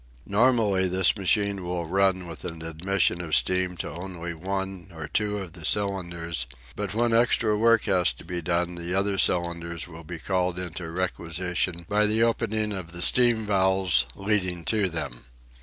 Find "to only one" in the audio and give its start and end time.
3.77-4.87